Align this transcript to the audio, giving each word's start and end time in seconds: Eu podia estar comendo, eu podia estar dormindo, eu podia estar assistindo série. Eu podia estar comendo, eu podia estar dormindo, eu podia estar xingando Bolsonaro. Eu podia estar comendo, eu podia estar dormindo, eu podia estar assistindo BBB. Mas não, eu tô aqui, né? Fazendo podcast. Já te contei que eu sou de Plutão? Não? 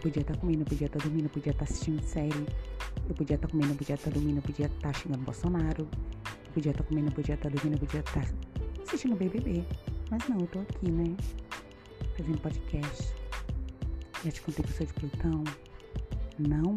Eu 0.00 0.04
podia 0.04 0.22
estar 0.22 0.36
comendo, 0.38 0.62
eu 0.62 0.66
podia 0.66 0.86
estar 0.86 0.98
dormindo, 0.98 1.24
eu 1.24 1.30
podia 1.30 1.52
estar 1.52 1.64
assistindo 1.64 2.02
série. 2.02 2.46
Eu 3.06 3.14
podia 3.14 3.34
estar 3.34 3.48
comendo, 3.48 3.72
eu 3.72 3.76
podia 3.76 3.94
estar 3.94 4.10
dormindo, 4.10 4.38
eu 4.38 4.42
podia 4.42 4.64
estar 4.64 4.94
xingando 4.94 5.22
Bolsonaro. 5.24 5.86
Eu 6.46 6.52
podia 6.54 6.70
estar 6.70 6.84
comendo, 6.84 7.08
eu 7.08 7.12
podia 7.12 7.34
estar 7.34 7.50
dormindo, 7.50 7.74
eu 7.74 7.78
podia 7.80 8.00
estar 8.00 8.26
assistindo 8.82 9.14
BBB. 9.14 9.62
Mas 10.10 10.26
não, 10.26 10.40
eu 10.40 10.46
tô 10.46 10.60
aqui, 10.60 10.90
né? 10.90 11.14
Fazendo 12.16 12.40
podcast. 12.40 13.14
Já 14.24 14.30
te 14.30 14.40
contei 14.40 14.64
que 14.64 14.70
eu 14.70 14.74
sou 14.74 14.86
de 14.86 14.92
Plutão? 14.94 15.44
Não? 16.38 16.76